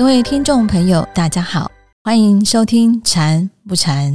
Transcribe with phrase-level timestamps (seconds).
[0.00, 1.70] 各位听众朋友，大家好，
[2.02, 4.10] 欢迎收听《禅不禅》。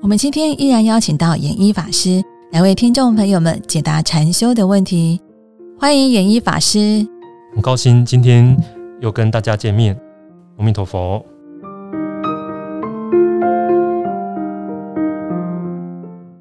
[0.00, 2.22] 我们今天依然邀请到演一法师
[2.52, 5.20] 来为听众朋友们解答禅修的问题。
[5.76, 7.04] 欢迎演一法师，
[7.52, 8.56] 很高兴今天
[9.00, 9.98] 又跟大家见面。
[10.58, 11.20] 阿弥陀佛。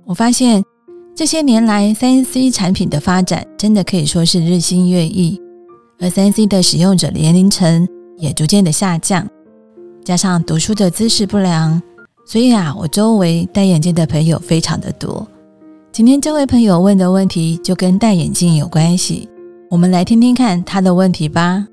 [0.06, 0.64] 我发现
[1.16, 5.42] 这些年来，三 C 产品的发展真的可以说是日新月异，
[6.04, 9.26] 而三 C 的使用者年龄层也逐渐的下降，
[10.04, 11.82] 加上读书的姿势不良，
[12.26, 15.26] 所以啊，我周围戴眼镜的朋友非常的多。
[15.94, 19.30] 今天这位朋友问的问题就跟戴眼镜有关系，
[19.70, 21.70] 我们来听听看他的问题吧。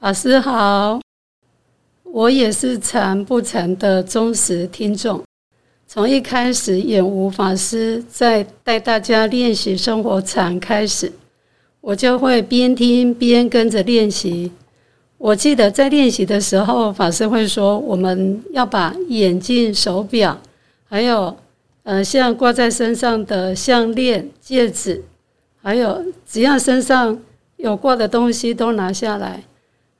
[0.00, 0.98] 老师好，
[2.02, 5.22] 我也是禅不禅的忠实听众。
[5.86, 11.12] 从一开始，演无法师在带大家练习生活禅开始，
[11.80, 14.52] 我就会边听边跟着练习。
[15.16, 20.40] 我记得在练习的时候，法师会说，我们要把眼镜、手表，
[20.88, 21.36] 还有
[21.82, 25.04] 呃像挂在身上的项链、戒指，
[25.62, 27.18] 还有只要身上
[27.56, 29.42] 有挂的东西都拿下来。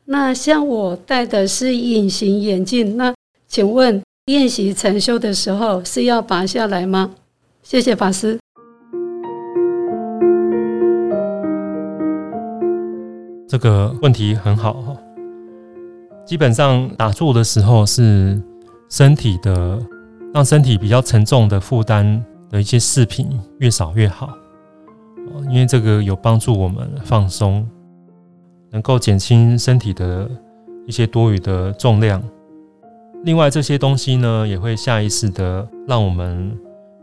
[0.05, 3.15] 那像我戴的是隐形眼镜，那
[3.47, 4.03] 请问？
[4.29, 7.13] 练习禅修的时候是要拔下来吗？
[7.63, 8.39] 谢谢法师。
[13.49, 14.97] 这个问题很好哈。
[16.27, 18.39] 基本上打坐的时候是
[18.91, 19.81] 身体的，
[20.35, 23.27] 让身体比较沉重的负担的一些饰品
[23.59, 24.37] 越少越好，
[25.49, 27.67] 因为这个有帮助我们放松，
[28.71, 30.31] 能够减轻身体的
[30.87, 32.23] 一些多余的重量。
[33.25, 36.55] 另外这些东西呢，也会下意识的让我们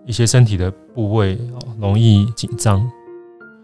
[0.05, 2.79] 一些身体的部位哦容易紧张，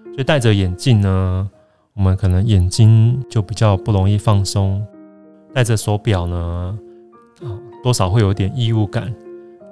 [0.06, 1.50] 所以戴着眼镜呢，
[1.94, 4.86] 我们可能眼睛就比较不容易放松。
[5.54, 6.78] 戴着手表呢，
[7.42, 7.48] 啊
[7.84, 9.14] 多少会有点异物感，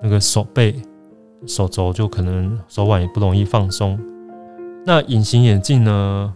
[0.02, 0.76] 那个手背、
[1.48, 4.00] 手肘就可能手腕也不容易放松。
[4.86, 6.34] 那隐形眼镜呢，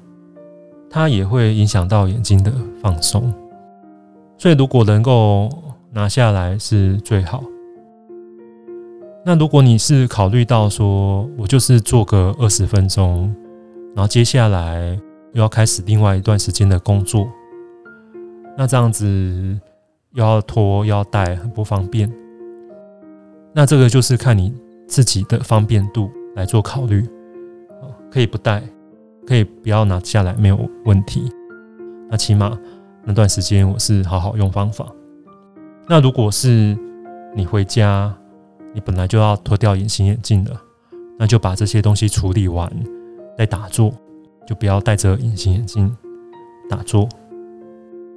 [0.89, 3.33] 它也会影响到眼睛的放松，
[4.37, 5.49] 所以如果能够。
[5.95, 7.43] 拿下来是最好。
[9.23, 13.31] 那如果你是考虑到说，我就是做个二十分钟，
[13.95, 14.99] 然后接下来
[15.33, 17.27] 又要开始另外一段时间的工作，
[18.57, 19.05] 那这样子
[20.13, 22.11] 又要拖又要戴，很不方便。
[23.53, 24.53] 那这个就是看你
[24.87, 27.07] 自己的方便度来做考虑。
[28.11, 28.61] 可以不戴，
[29.25, 31.31] 可以不要拿下来，没有问题。
[32.11, 32.55] 那起码
[33.03, 34.87] 那段时间我是好好用方法。
[35.87, 36.77] 那如果是
[37.35, 38.15] 你回家，
[38.71, 40.61] 你本来就要脱掉隐形眼镜了，
[41.17, 42.71] 那就把这些东西处理完
[43.35, 43.91] 再打坐，
[44.47, 45.95] 就不要戴着隐形眼镜
[46.69, 47.07] 打坐。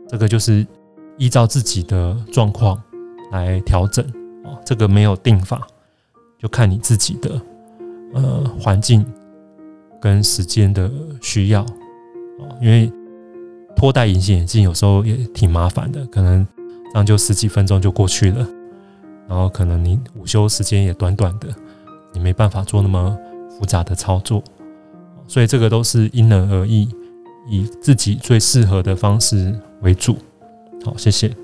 [0.09, 0.67] 这个就是
[1.19, 2.81] 依照自己的状况
[3.33, 4.05] 来调整
[4.45, 5.67] 啊，这个没有定法，
[6.39, 7.41] 就看你自己的
[8.15, 9.05] 呃环境
[10.01, 12.93] 跟时间的需要啊，因为
[13.75, 16.47] 脱戴隐形眼镜有时候也挺麻烦的，可能。
[16.93, 18.49] 这样就十几分钟就过去了，
[19.29, 21.49] 然后可能你午休时间也短短的，
[22.15, 23.15] 你没办法做那么
[23.51, 24.43] 复杂的操作，
[25.27, 26.89] 所以这个都是因人而异，
[27.49, 30.17] 以自己最适合的方式为主。
[30.85, 31.35] 好，谢谢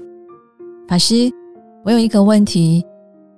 [0.88, 1.30] 法师。
[1.84, 2.84] 我有一个问题，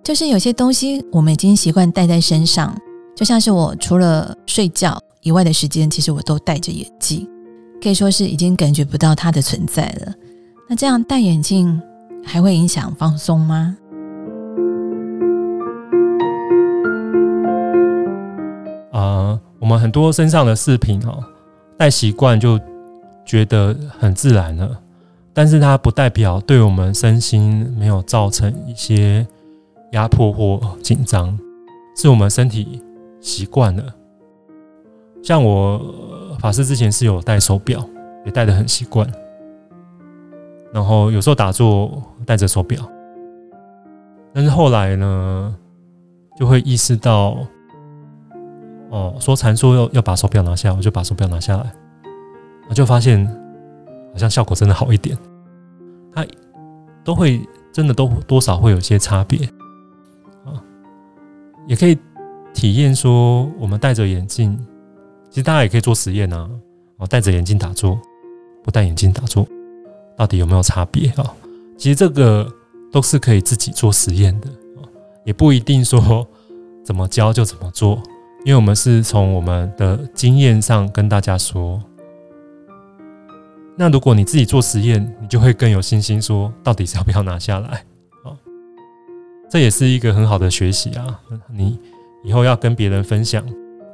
[0.02, 2.76] 就是有些东西我们已经习惯戴在身上，
[3.16, 7.26] 就像是我除了睡觉以外的时间，其实我都戴着眼镜，
[7.82, 10.12] 可以说是已经感觉不到它的存在了。
[10.68, 11.80] 那这样戴眼镜？
[12.26, 13.76] 还会影响放松吗？
[19.64, 21.24] 我们很多身上的饰品哦，
[21.78, 22.60] 戴习惯就
[23.24, 24.78] 觉得很自然了，
[25.32, 29.26] 但是它不代表对我们身心没有造成一些
[29.92, 31.38] 压迫或紧张，
[31.96, 32.82] 是我们身体
[33.22, 33.82] 习惯了。
[35.22, 35.80] 像我
[36.38, 37.82] 法师之前是有戴手表，
[38.26, 39.10] 也戴的很习惯。
[40.74, 42.86] 然后有时候打坐戴着手表，
[44.34, 45.56] 但是后来呢，
[46.38, 47.38] 就会意识到，
[48.94, 51.74] 哦，说禅说要要把手表拿下，我就把手表拿下来，
[52.68, 53.26] 我就发现
[54.12, 55.18] 好像效果真的好一点。
[56.14, 56.24] 它
[57.02, 59.44] 都会真的都多少会有些差别
[60.44, 60.62] 啊，
[61.66, 61.98] 也可以
[62.54, 64.56] 体验说，我们戴着眼镜，
[65.28, 66.48] 其实大家也可以做实验啊，
[66.98, 67.98] 哦，戴着眼镜打坐，
[68.62, 69.44] 不戴眼镜打坐。
[70.16, 71.34] 到底有没有差别啊？
[71.76, 72.48] 其实这个
[72.92, 74.48] 都是可以自己做实验的
[74.80, 74.86] 啊，
[75.24, 76.24] 也不一定说
[76.84, 78.00] 怎么教就怎么做，
[78.44, 81.82] 因为我们是从我们的经验上跟大家说。
[83.76, 87.84] 那如果你自己做实验，你就会更有信心，说到底是要不要拿下来
[88.22, 88.36] 啊？
[89.50, 91.18] 这也是一个很好的学习啊！
[91.50, 91.78] 你
[92.22, 93.44] 以后要跟别人分享，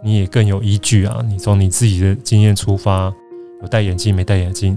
[0.02, 1.25] 你也更有依据啊！
[1.26, 3.11] 你从你自己的经验出发，
[3.62, 4.76] 有戴眼镜没戴眼镜，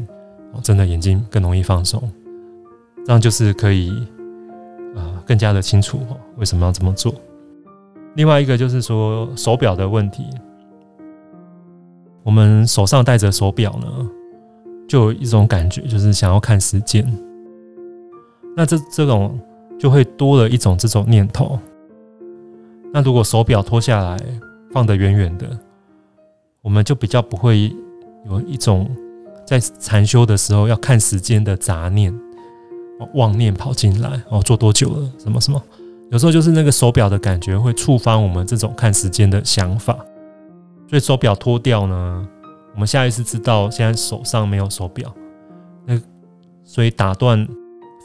[0.54, 2.00] 哦，真的眼睛更容易放松，
[3.06, 3.90] 这样就是可以
[4.96, 6.00] 啊，更加的清楚，
[6.38, 7.14] 为什么要这么做。
[8.16, 10.26] 另外一个就是说手表的问题，
[12.24, 14.10] 我们手上戴着手表呢。
[14.86, 17.04] 就有一种感觉，就是想要看时间。
[18.56, 19.40] 那这这种
[19.80, 21.58] 就会多了一种这种念头。
[22.94, 24.20] 那如果手表脱下来
[24.72, 25.48] 放得远远的，
[26.62, 27.74] 我们就比较不会
[28.30, 28.88] 有一种
[29.48, 32.14] 在禅修的时候要看时间的杂念、
[33.16, 34.22] 妄念跑进来。
[34.30, 35.12] 哦，做多久了？
[35.18, 35.64] 什么什么？
[36.12, 39.98] 有时候就是那个手表的感觉会触发我们这种看时间的想法。
[40.88, 42.28] 所以手表脱掉呢？
[42.74, 45.12] 我们下意识知道现在手上没有手表，
[45.86, 46.00] 那
[46.64, 47.48] 所以打断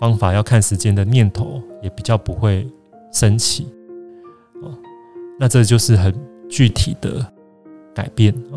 [0.01, 2.67] 方法要看时间的念头也比较不会
[3.13, 3.67] 升起
[4.63, 4.69] 啊。
[5.39, 6.15] 那这就是很
[6.49, 7.25] 具体的
[7.95, 8.57] 改变啊。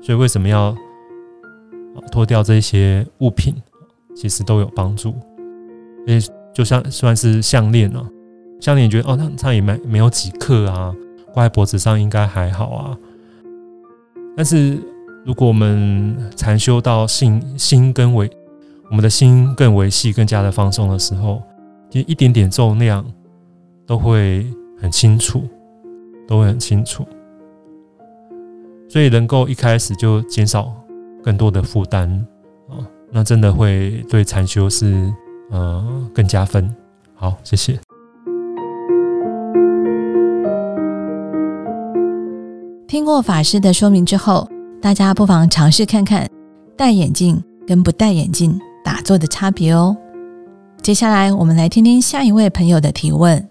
[0.00, 0.74] 所以为什么要
[2.10, 3.54] 脱掉这些物品，
[4.14, 5.14] 其实都有帮助。
[6.06, 6.20] 因为
[6.54, 8.08] 就像算是项链啊，
[8.60, 10.94] 像你觉得哦，那它也没没有几克啊，
[11.32, 12.98] 挂在脖子上应该还好啊，
[14.36, 14.78] 但是。
[15.24, 18.30] 如果我们禅修到心心更维，
[18.88, 21.42] 我们的心更维系、更加的放松的时候，
[21.90, 23.04] 就一点点重量
[23.84, 24.46] 都会
[24.80, 25.42] 很清楚，
[26.26, 27.06] 都会很清楚。
[28.88, 30.72] 所以能够一开始就减少
[31.22, 32.08] 更多的负担
[32.70, 32.80] 啊，
[33.10, 35.12] 那真的会对禅修是
[35.50, 36.74] 呃更加分。
[37.14, 37.78] 好，谢谢。
[42.88, 44.48] 听过法师的说明之后。
[44.80, 46.30] 大家不妨尝试看看
[46.76, 49.96] 戴眼镜跟不戴眼镜打坐的差别哦。
[50.80, 53.50] 接下来，我们来听听下一位朋友的提问。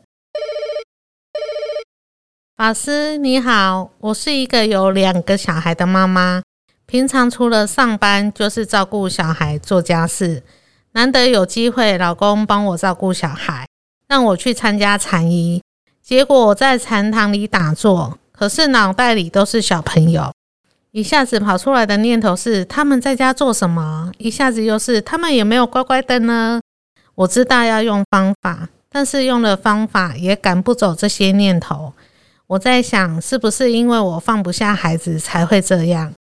[2.56, 6.42] 法师你好，我是一个有两个小孩的妈妈，
[6.86, 10.42] 平常除了上班就是照顾小孩、做家事。
[10.94, 13.68] 难得有机会，老公帮我照顾小孩，
[14.08, 15.62] 让我去参加禅仪。
[16.02, 20.32] 结果我在禅堂里打坐，可是脑袋里都是小朋友。
[20.92, 24.12] 一下子跑出来的念头是他们在家做什么？
[24.20, 26.62] 一下子又是他们有没有乖乖的呢？
[27.16, 31.94] 我知道要用方法，但是用了方法也赶不走这些念头。
[32.46, 36.14] 我在想，是不是因为我放不下孩子才会这样？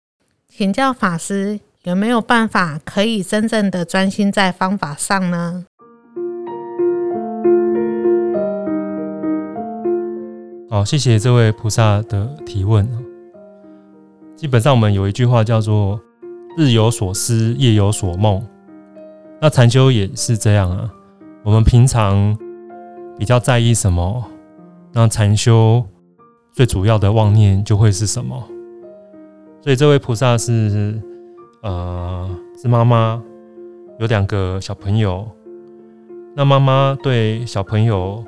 [0.50, 5.66] 请教法师，有没有办法可以真正的专心在方法上呢？
[10.68, 12.88] 好，谢谢这位菩萨的提问。
[14.36, 16.00] 基本上，我们有一句话叫做
[16.58, 18.44] “日有所思，夜有所梦”。
[19.40, 20.92] 那禅修也是这样啊。
[21.44, 22.36] 我们平常
[23.16, 24.26] 比较在意什么，
[24.92, 25.86] 那禅修
[26.52, 28.44] 最主要的妄念就会是什么。
[29.62, 31.00] 所以这位菩萨是
[31.62, 32.28] 呃
[32.60, 33.22] 是妈妈，
[34.00, 35.30] 有两个小朋友。
[36.36, 38.26] 那妈妈对小朋友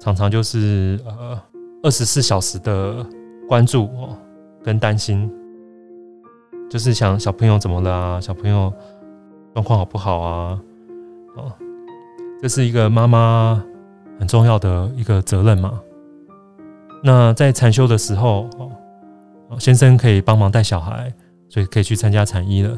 [0.00, 1.40] 常常就是呃
[1.86, 3.06] 二十四小时的
[3.48, 4.18] 关注哦，
[4.64, 5.30] 跟担心。
[6.68, 8.20] 就是想小朋友怎么了啊？
[8.20, 8.72] 小朋友
[9.54, 10.60] 状况好不好啊？
[11.36, 11.52] 哦，
[12.42, 13.64] 这是一个妈妈
[14.18, 15.80] 很重要的一个责任嘛。
[17.04, 21.14] 那在禅修的时候，哦，先生可以帮忙带小孩，
[21.48, 22.76] 所以可以去参加禅医了。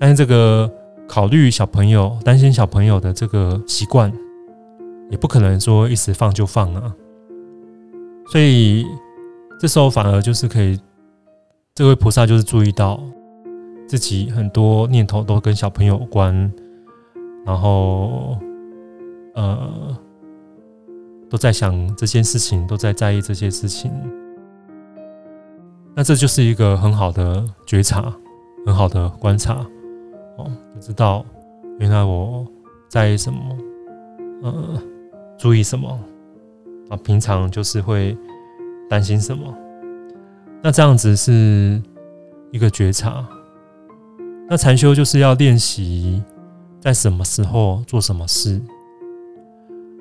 [0.00, 0.72] 但是这个
[1.06, 4.10] 考虑小朋友、担心小朋友的这个习惯，
[5.10, 6.94] 也不可能说一时放就放啊。
[8.32, 8.86] 所以
[9.60, 10.80] 这时候反而就是可以。
[11.74, 12.98] 这位菩萨就是注意到
[13.86, 16.52] 自己很多念头都跟小朋友有关，
[17.44, 18.38] 然后
[19.34, 19.94] 呃
[21.28, 23.92] 都在想这件事情，都在在意这些事情。
[25.94, 28.14] 那这就是一个很好的觉察，
[28.66, 29.66] 很好的观察
[30.38, 31.24] 哦，就知道
[31.78, 32.46] 原来我
[32.88, 33.38] 在意什么，
[34.42, 34.82] 呃，
[35.38, 35.98] 注意什么
[36.92, 38.14] 啊，平常就是会
[38.88, 39.42] 担心什么。
[40.62, 41.80] 那这样子是
[42.50, 43.26] 一个觉察。
[44.46, 46.22] 那禅修就是要练习
[46.78, 48.60] 在什么时候做什么事。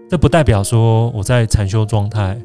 [0.09, 2.37] 这不代表说我在禅修状态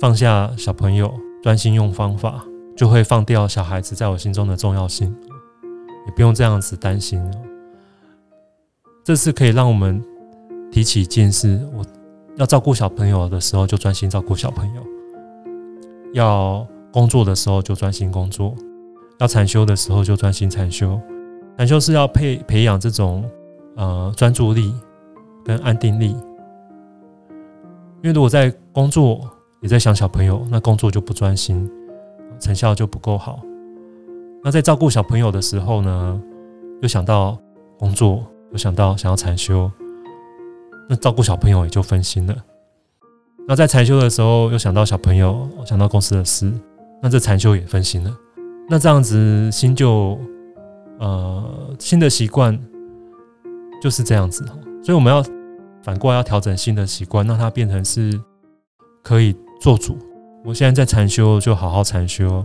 [0.00, 2.44] 放下小朋友，专心用方法，
[2.76, 5.14] 就会放掉小孩子在我心中的重要性。
[6.04, 7.22] 也不用这样子担心。
[9.04, 10.02] 这是可以让我们
[10.72, 11.86] 提起一件事：我
[12.36, 14.82] 要照顾小朋友的时候，就专心照顾小朋友；
[16.14, 18.54] 要工作的时候就专心工作，
[19.18, 21.00] 要禅修的时候就专心禅修。
[21.58, 23.24] 禅修是要培培养这种
[23.76, 24.74] 呃专注力
[25.44, 26.08] 跟安定力，
[28.02, 29.20] 因为如果在工作
[29.60, 31.70] 也在想小朋友，那工作就不专心，
[32.40, 33.40] 成效就不够好。
[34.42, 36.20] 那在照顾小朋友的时候呢，
[36.80, 37.38] 又想到
[37.78, 39.70] 工作，又想到想要禅修，
[40.92, 42.36] 那照顾小朋友也就分心了。
[43.48, 46.52] 那在禅修的时候又想到小朋友，想到公司的事，
[47.02, 48.14] 那这禅修也分心了。
[48.68, 50.20] 那这样子心就
[50.98, 52.58] 呃新的习惯
[53.80, 54.44] 就是这样子，
[54.84, 55.24] 所以我们要
[55.82, 58.20] 反过来要调整新的习惯，让它变成是
[59.02, 59.96] 可以做主。
[60.44, 62.44] 我现在在禅修，就好好禅修，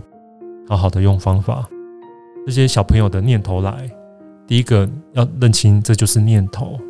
[0.66, 1.68] 好好的用方法。
[2.46, 3.90] 这些小朋友的念头来，
[4.46, 6.80] 第一个要认清，这就是念头，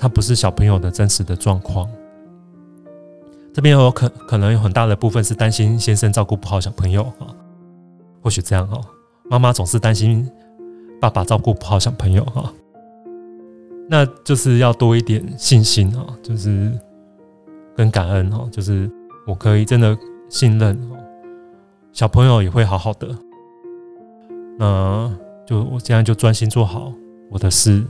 [0.00, 1.86] 它不是小朋友的真实的状况。
[3.52, 7.28] 这边有可可能有很大的部分是担心先生照顾不好小朋友啊，
[8.22, 8.80] 或许这样哦。
[9.28, 10.26] 妈妈总是担心
[11.00, 12.50] 爸爸照顾不好小朋友哈，
[13.88, 16.72] 那就是要多一点信心啊，就是
[17.76, 18.90] 跟感恩哈，就是
[19.26, 19.96] 我可以真的
[20.28, 20.90] 信任
[21.92, 23.08] 小朋友也会好好的。
[24.58, 25.12] 那
[25.46, 26.92] 就我现在就专心做好
[27.30, 27.84] 我的事，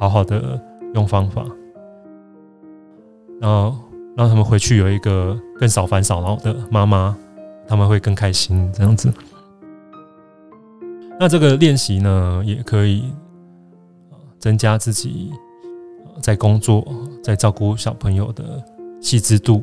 [0.00, 0.60] 好好的
[0.94, 1.44] 用方法，
[3.40, 3.76] 然后
[4.16, 7.16] 让他们回去有一个更少烦恼的妈妈，
[7.66, 9.12] 他们会更开心这样子。
[11.18, 13.12] 那这个练习呢，也可以
[14.38, 15.32] 增加自己
[16.20, 16.86] 在工作、
[17.22, 18.62] 在照顾小朋友的
[19.00, 19.62] 细致度。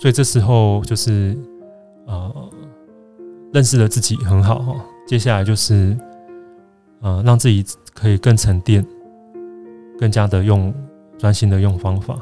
[0.00, 1.36] 所以这时候就是
[2.06, 2.50] 呃，
[3.52, 4.76] 认识了自己很好。
[5.06, 5.96] 接下来就是，
[7.00, 8.86] 呃，让自己可以更沉淀，
[9.98, 10.72] 更加的用
[11.18, 12.18] 专心的用方法。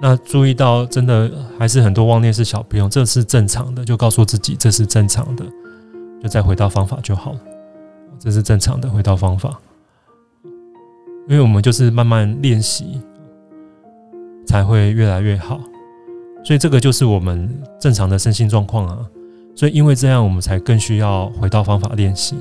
[0.00, 5.44] 那注意到，真的还是很多妄念是小朋友，这是正常的，就告诉自己这是正常的，
[6.22, 7.40] 就再回到方法就好了。
[8.18, 9.58] 这是正常的，回到方法。
[11.28, 13.02] 因为我们就是慢慢练习，
[14.46, 15.60] 才会越来越好。
[16.44, 19.04] 所以这个就是我们正常的身心状况啊。
[19.54, 22.36] 所以，因为这样，我们才更需要回到方法练习。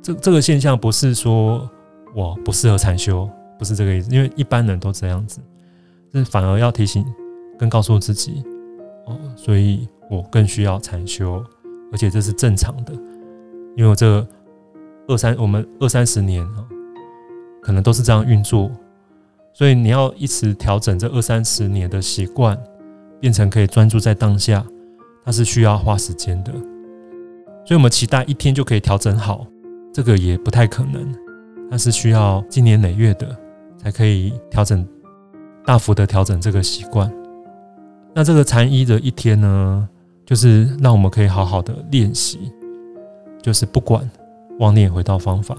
[0.00, 1.68] 这这个现象不是说
[2.16, 4.10] 我不适合禅修，不是这个意思。
[4.10, 5.38] 因为一般人都这样子，
[6.14, 7.04] 是反而要提醒，
[7.58, 8.42] 跟告诉自己
[9.04, 11.44] 哦，所以我更需要禅修，
[11.92, 12.94] 而且这是正常的。
[13.76, 14.26] 因为我这
[15.06, 16.64] 二三，我们二三十年啊，
[17.60, 18.70] 可能都是这样运作，
[19.52, 22.58] 所以你要一直调整这二三十年的习惯，
[23.20, 24.64] 变成可以专注在当下。
[25.22, 26.52] 它是需要花时间的，
[27.66, 29.46] 所以我们期待一天就可以调整好，
[29.92, 31.25] 这个也不太可能。
[31.70, 33.36] 那是需要经年累月的，
[33.76, 34.86] 才可以调整
[35.64, 37.12] 大幅的调整这个习惯。
[38.14, 39.88] 那这个禅一的一天呢，
[40.24, 42.52] 就是让我们可以好好的练习，
[43.42, 44.08] 就是不管
[44.58, 45.56] 妄念回到方法。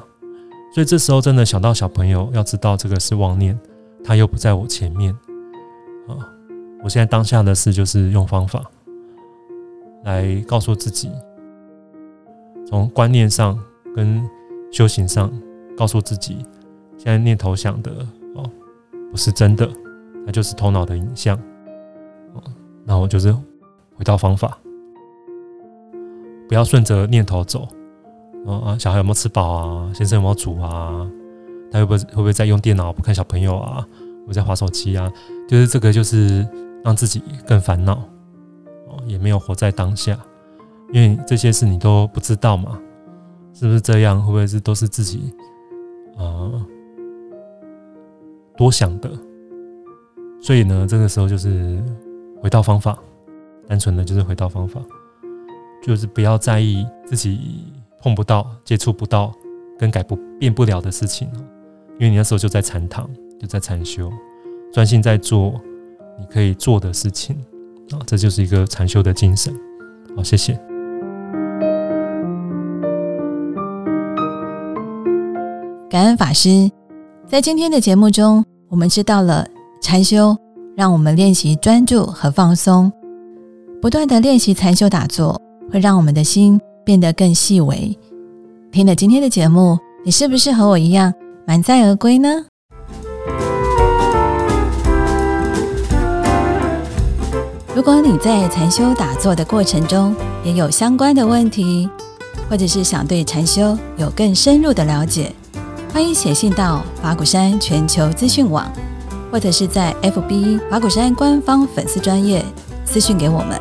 [0.74, 3.58] 所以这时候真的想到小朋友，要知道这个是妄念，
[4.04, 5.14] 他又不在我前面
[6.08, 6.18] 啊。
[6.84, 8.64] 我现在当下的事就是用方法。
[10.04, 11.12] 来告诉自己，
[12.66, 13.60] 从观念上
[13.94, 14.24] 跟
[14.72, 15.30] 修行上
[15.78, 16.44] 告诉自己，
[16.98, 17.92] 现在念头想的
[18.36, 18.44] 哦，
[19.12, 19.70] 不是真的，
[20.26, 21.38] 那就是头脑的影像。
[22.34, 22.44] 哦，
[22.84, 24.58] 那我就是回到方法，
[26.48, 27.68] 不要顺着念头走。
[28.46, 29.92] 啊，小孩有没有吃饱啊？
[29.94, 31.06] 先生有没有煮啊？
[31.70, 33.86] 他会不会会不会在用电脑不看小朋友啊？
[34.26, 35.12] 我在划手机啊？
[35.50, 36.48] 就是这个，就是
[36.82, 37.96] 让自己更烦恼
[38.88, 38.98] 哦。
[39.06, 40.18] 也没有活在当下，
[40.94, 42.80] 因为这些事你都不知道嘛，
[43.54, 44.22] 是不是这样？
[44.26, 45.34] 会不会是都是自己
[46.18, 46.66] 啊
[48.58, 49.10] 多想的？
[50.42, 51.84] 所以呢，这个时候就是
[52.42, 52.98] 回到方法，
[53.68, 54.82] 单纯的就是回到方法，
[55.84, 57.66] 就是不要在意自己
[58.02, 59.34] 碰不到、接触不到、
[59.78, 61.30] 更改不变不了的事情
[62.00, 63.10] 因为你那时候就在禅堂，
[63.40, 64.12] 就在禅修，
[64.72, 65.60] 专心在做
[66.20, 67.36] 你可以做的事情。
[67.92, 69.54] 啊，这就是一个禅修的精神。
[70.16, 70.60] 好，谢谢。
[75.98, 76.70] 感恩法师，
[77.28, 79.48] 在今天的节目中，我们知道了
[79.82, 80.38] 禅修
[80.76, 82.92] 让我们练习专注和放松，
[83.82, 87.98] 不断的练习禅修打坐，会让我们的心变得更细微。
[88.72, 89.76] 听了今天的节目，
[90.06, 91.12] 你是不是和我一样
[91.48, 92.46] 满载而归呢？
[97.74, 101.90] 如果你在禅修打坐的过程中也有相关的问题，
[102.48, 105.34] 或者是想对禅修有更深入的了解，
[105.98, 108.72] 欢迎写信到法鼓山全球资讯网，
[109.32, 112.46] 或者是在 FB 法鼓山官方粉丝专业
[112.86, 113.60] 私讯给我们。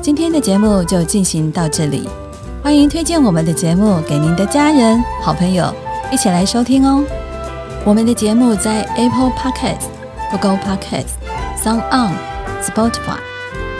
[0.00, 2.08] 今天的节目就进行到这里，
[2.62, 5.70] 欢迎推荐我们的节目给您的家人、好朋友
[6.10, 7.04] 一起来收听哦。
[7.84, 9.84] 我们的节目在 Apple Podcast、
[10.30, 11.08] Google Podcast、
[11.62, 12.14] Sound On、
[12.62, 13.18] Spotify、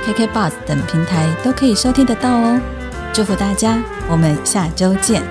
[0.04, 2.60] KK Bus 等平台都可以收听得到哦。
[3.14, 3.78] 祝福大家，
[4.10, 5.22] 我们下周见。